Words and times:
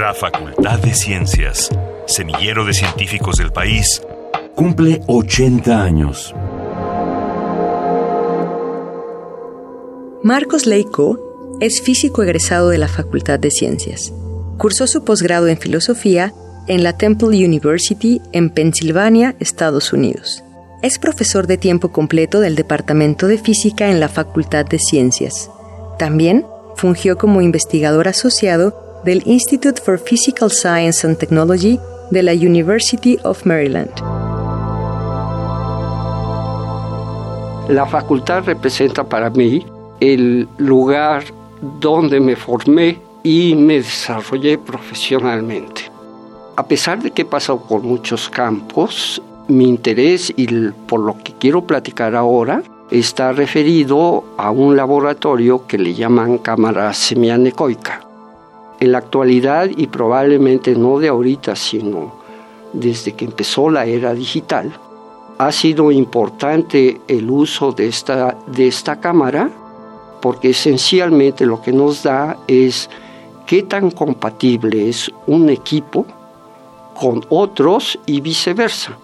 Facultad 0.00 0.78
de 0.80 0.94
Ciencias, 0.94 1.68
semillero 2.06 2.64
de 2.64 2.72
científicos 2.72 3.36
del 3.36 3.52
país, 3.52 4.02
cumple 4.54 5.02
80 5.06 5.82
años. 5.82 6.34
Marcos 10.22 10.66
Leico 10.66 11.58
es 11.60 11.82
físico 11.82 12.22
egresado 12.22 12.70
de 12.70 12.78
la 12.78 12.88
Facultad 12.88 13.38
de 13.38 13.50
Ciencias. 13.50 14.12
Cursó 14.56 14.86
su 14.86 15.04
posgrado 15.04 15.48
en 15.48 15.58
filosofía 15.58 16.32
en 16.66 16.82
la 16.82 16.96
Temple 16.96 17.44
University 17.44 18.22
en 18.32 18.48
Pensilvania, 18.48 19.36
Estados 19.38 19.92
Unidos. 19.92 20.42
Es 20.82 20.98
profesor 20.98 21.46
de 21.46 21.58
tiempo 21.58 21.92
completo 21.92 22.40
del 22.40 22.56
Departamento 22.56 23.26
de 23.26 23.36
Física 23.36 23.90
en 23.90 24.00
la 24.00 24.08
Facultad 24.08 24.64
de 24.64 24.78
Ciencias. 24.78 25.50
También 25.98 26.46
fungió 26.74 27.18
como 27.18 27.42
investigador 27.42 28.08
asociado 28.08 28.89
del 29.04 29.22
Institute 29.24 29.80
for 29.80 29.98
Physical 29.98 30.50
Science 30.50 31.06
and 31.06 31.18
Technology 31.18 31.78
de 32.10 32.22
la 32.22 32.32
University 32.32 33.18
of 33.24 33.44
Maryland. 33.46 33.90
La 37.68 37.86
facultad 37.86 38.44
representa 38.44 39.04
para 39.04 39.30
mí 39.30 39.64
el 40.00 40.48
lugar 40.58 41.22
donde 41.80 42.18
me 42.20 42.34
formé 42.34 42.98
y 43.22 43.54
me 43.54 43.74
desarrollé 43.74 44.58
profesionalmente. 44.58 45.82
A 46.56 46.66
pesar 46.66 47.02
de 47.02 47.10
que 47.12 47.22
he 47.22 47.24
pasado 47.24 47.60
por 47.68 47.82
muchos 47.82 48.28
campos, 48.28 49.22
mi 49.46 49.68
interés 49.68 50.32
y 50.36 50.46
por 50.88 51.00
lo 51.00 51.16
que 51.22 51.32
quiero 51.34 51.64
platicar 51.66 52.14
ahora 52.14 52.62
está 52.90 53.32
referido 53.32 54.24
a 54.36 54.50
un 54.50 54.76
laboratorio 54.76 55.66
que 55.66 55.78
le 55.78 55.94
llaman 55.94 56.38
cámara 56.38 56.92
semianecoica. 56.92 58.09
En 58.80 58.92
la 58.92 58.98
actualidad, 58.98 59.68
y 59.76 59.86
probablemente 59.86 60.74
no 60.74 60.98
de 60.98 61.08
ahorita, 61.08 61.54
sino 61.54 62.14
desde 62.72 63.12
que 63.12 63.26
empezó 63.26 63.70
la 63.70 63.84
era 63.84 64.14
digital, 64.14 64.72
ha 65.38 65.52
sido 65.52 65.90
importante 65.90 67.00
el 67.08 67.30
uso 67.30 67.72
de 67.72 67.88
esta, 67.88 68.36
de 68.46 68.68
esta 68.68 69.00
cámara 69.00 69.50
porque 70.20 70.50
esencialmente 70.50 71.46
lo 71.46 71.62
que 71.62 71.72
nos 71.72 72.02
da 72.02 72.38
es 72.46 72.90
qué 73.46 73.62
tan 73.62 73.90
compatible 73.90 74.88
es 74.88 75.10
un 75.26 75.48
equipo 75.48 76.06
con 76.94 77.24
otros 77.30 77.98
y 78.06 78.20
viceversa. 78.20 78.98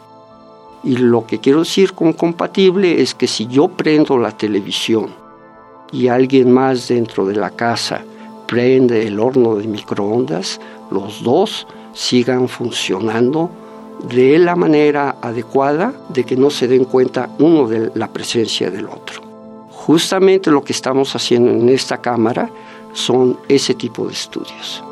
Y 0.85 0.99
lo 0.99 1.27
que 1.27 1.41
quiero 1.41 1.61
decir 1.61 1.95
con 1.95 2.13
compatible 2.13 3.01
es 3.01 3.15
que 3.15 3.27
si 3.27 3.47
yo 3.47 3.69
prendo 3.69 4.19
la 4.19 4.31
televisión 4.31 5.15
y 5.91 6.09
alguien 6.09 6.53
más 6.53 6.89
dentro 6.89 7.27
de 7.27 7.35
la 7.35 7.51
casa 7.51 8.05
prende 8.47 9.07
el 9.07 9.21
horno 9.21 9.57
de 9.57 9.67
microondas, 9.67 10.61
los 10.91 11.23
dos 11.23 11.67
sigan 11.93 12.49
funcionando 12.49 13.51
de 14.09 14.39
la 14.39 14.57
manera 14.57 15.17
adecuada 15.21 15.95
de 16.09 16.25
que 16.25 16.37
no 16.37 16.51
se 16.51 16.69
den 16.69 16.85
cuenta 16.85 17.31
uno 17.39 17.67
de 17.67 17.91
la 17.95 18.09
presencia 18.09 18.71
del 18.71 18.87
otro. 18.87 19.23
Justamente 19.71 20.51
lo 20.51 20.63
que 20.63 20.73
estamos 20.73 21.15
haciendo 21.15 21.51
en 21.51 21.69
esta 21.69 21.99
cámara 21.99 22.51
son 22.93 23.39
ese 23.49 23.75
tipo 23.75 24.07
de 24.07 24.13
estudios. 24.13 24.83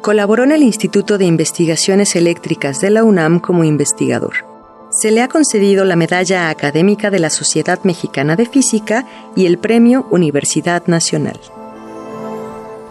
Colaboró 0.00 0.44
en 0.44 0.52
el 0.52 0.62
Instituto 0.62 1.18
de 1.18 1.24
Investigaciones 1.24 2.16
Eléctricas 2.16 2.80
de 2.80 2.90
la 2.90 3.04
UNAM 3.04 3.40
como 3.40 3.64
investigador 3.64 4.48
se 4.90 5.10
le 5.10 5.22
ha 5.22 5.28
concedido 5.28 5.84
la 5.84 5.96
Medalla 5.96 6.48
Académica 6.48 7.10
de 7.10 7.18
la 7.18 7.30
Sociedad 7.30 7.78
Mexicana 7.84 8.36
de 8.36 8.46
Física 8.46 9.06
y 9.36 9.46
el 9.46 9.58
Premio 9.58 10.06
Universidad 10.10 10.86
Nacional. 10.86 11.38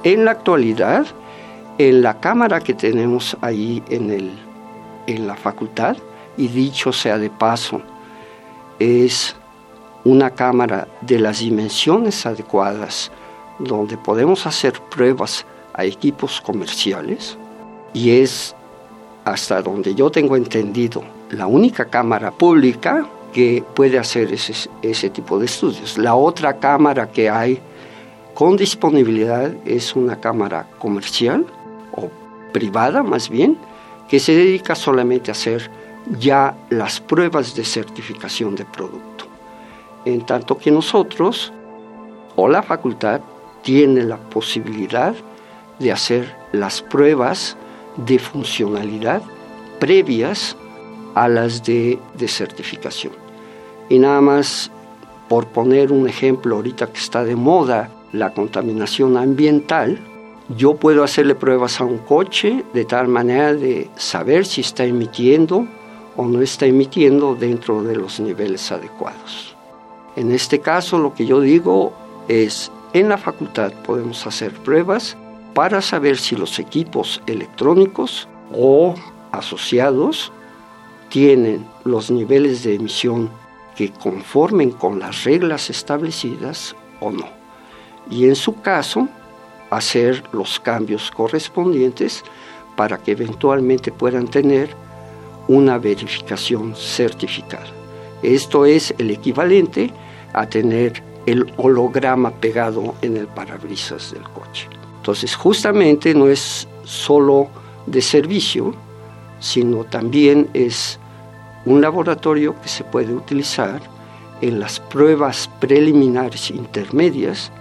En 0.04 0.26
la 0.26 0.32
actualidad, 0.32 1.06
en 1.78 2.02
la 2.02 2.20
cámara 2.20 2.60
que 2.60 2.74
tenemos 2.74 3.38
ahí 3.42 3.84
en, 3.90 4.12
el, 4.12 4.32
en 5.08 5.28
la 5.28 5.36
facultad, 5.36 5.98
y 6.38 6.48
dicho 6.48 6.94
sea 6.94 7.18
de 7.18 7.30
paso, 7.30 7.82
es 8.80 9.36
una 10.04 10.30
cámara 10.30 10.88
de 11.02 11.20
las 11.20 11.40
dimensiones 11.40 12.26
adecuadas 12.26 13.12
donde 13.60 13.98
podemos 13.98 14.46
hacer 14.46 14.80
pruebas 14.90 15.46
a 15.74 15.84
equipos 15.84 16.40
comerciales 16.42 17.38
y 17.94 18.12
es 18.12 18.56
hasta 19.26 19.62
donde 19.62 19.96
yo 19.96 20.10
tengo 20.12 20.36
entendido 20.36 21.04
la 21.32 21.48
única 21.48 21.86
cámara 21.86 22.32
pública 22.32 23.06
que 23.34 23.64
puede 23.76 24.00
hacer 24.00 24.32
ese, 24.32 24.70
ese 24.82 25.10
tipo 25.10 25.38
de 25.40 25.48
estudios. 25.48 25.98
La 25.98 26.16
otra 26.16 26.58
cámara 26.58 27.12
que 27.12 27.30
hay 27.30 27.60
con 28.38 28.56
disponibilidad 28.56 29.52
es 29.66 29.96
una 29.96 30.20
cámara 30.20 30.68
comercial 30.78 31.44
o 31.92 32.08
privada 32.54 33.02
más 33.02 33.30
bien, 33.30 33.58
que 34.08 34.20
se 34.20 34.36
dedica 34.36 34.76
solamente 34.76 35.32
a 35.32 35.34
hacer 35.34 35.72
ya 36.20 36.56
las 36.70 37.00
pruebas 37.00 37.56
de 37.56 37.66
certificación 37.66 38.54
de 38.54 38.64
producto. 38.64 39.26
En 40.06 40.24
tanto 40.24 40.56
que 40.56 40.70
nosotros 40.70 41.52
o 42.36 42.48
la 42.48 42.62
facultad 42.62 43.22
tiene 43.64 44.04
la 44.04 44.18
posibilidad 44.18 45.16
de 45.80 45.92
hacer 45.92 46.36
las 46.52 46.84
pruebas 46.84 47.58
de 48.06 48.20
funcionalidad 48.20 49.24
previas 49.80 50.56
a 51.16 51.28
las 51.28 51.64
de, 51.64 51.98
certificación. 52.28 53.14
Y 53.90 53.98
nada 53.98 54.22
más, 54.22 54.70
por 55.28 55.48
poner 55.48 55.92
un 55.92 56.08
ejemplo 56.08 56.58
ahorita 56.58 56.86
que 56.86 57.00
está 57.00 57.24
de 57.24 57.36
moda, 57.36 57.90
la 58.12 58.34
contaminación 58.34 59.18
ambiental, 59.18 60.00
yo 60.56 60.76
puedo 60.76 61.04
hacerle 61.04 61.36
pruebas 61.36 61.82
a 61.82 61.84
un 61.84 61.98
coche 61.98 62.64
de 62.74 62.86
tal 62.86 63.08
manera 63.08 63.54
de 63.54 63.90
saber 63.98 64.46
si 64.46 64.62
está 64.62 64.86
emitiendo 64.86 65.68
o 66.16 66.26
no 66.26 66.42
está 66.42 66.66
emitiendo 66.66 67.36
dentro 67.36 67.84
de 67.84 67.96
los 67.96 68.20
niveles 68.20 68.72
adecuados. 68.72 69.56
En 70.16 70.32
este 70.32 70.60
caso 70.60 70.98
lo 70.98 71.14
que 71.14 71.26
yo 71.26 71.42
digo 71.42 71.94
es, 72.28 72.72
en 72.94 73.10
la 73.10 73.18
facultad 73.18 73.72
podemos 73.86 74.26
hacer 74.26 74.52
pruebas 74.54 75.18
para 75.54 75.82
saber 75.82 76.18
si 76.18 76.36
los 76.36 76.60
equipos 76.60 77.22
electrónicos 77.28 78.28
o 78.54 78.96
asociados 79.32 80.32
tienen 81.10 81.66
los 81.84 82.10
niveles 82.10 82.64
de 82.64 82.76
emisión 82.76 83.30
que 83.76 83.92
conformen 83.92 84.72
con 84.72 85.00
las 85.00 85.24
reglas 85.24 85.70
establecidas 85.70 86.76
o 87.00 87.12
no. 87.12 87.37
Y 88.10 88.26
en 88.26 88.36
su 88.36 88.62
caso, 88.62 89.08
hacer 89.70 90.24
los 90.32 90.60
cambios 90.60 91.12
correspondientes 91.12 92.24
para 92.76 92.98
que 92.98 93.12
eventualmente 93.12 93.92
puedan 93.92 94.28
tener 94.28 94.70
una 95.48 95.78
verificación 95.78 96.76
certificada. 96.76 97.68
Esto 98.22 98.66
es 98.66 98.94
el 98.98 99.12
equivalente 99.12 99.92
a 100.34 100.48
tener 100.48 101.04
el 101.26 101.52
holograma 101.58 102.32
pegado 102.32 102.96
en 103.02 103.18
el 103.18 103.28
parabrisas 103.28 104.14
del 104.14 104.24
coche. 104.24 104.68
Entonces, 104.98 105.36
justamente 105.36 106.14
no 106.14 106.28
es 106.28 106.68
solo 106.84 107.48
de 107.86 108.02
servicio, 108.02 108.74
sino 109.40 109.84
también 109.84 110.50
es 110.54 111.00
un 111.66 111.82
laboratorio 111.82 112.60
que 112.62 112.70
se 112.70 112.84
puede 112.84 113.14
utilizar 113.14 113.82
en 114.42 114.60
las 114.60 114.80
pruebas 114.80 115.50
preliminares 115.60 116.50
intermedias 116.52 117.52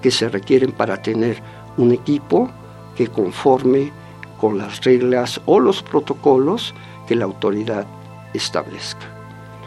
que 0.00 0.10
se 0.10 0.28
requieren 0.28 0.72
para 0.72 1.02
tener 1.02 1.42
un 1.76 1.92
equipo 1.92 2.50
que 2.96 3.08
conforme 3.08 3.92
con 4.40 4.58
las 4.58 4.82
reglas 4.82 5.40
o 5.46 5.60
los 5.60 5.82
protocolos 5.82 6.74
que 7.06 7.14
la 7.14 7.26
autoridad 7.26 7.86
establezca, 8.32 9.06